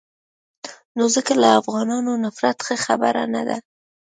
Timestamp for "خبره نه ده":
2.85-3.57